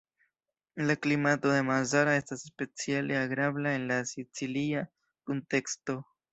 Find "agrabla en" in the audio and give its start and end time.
3.21-3.87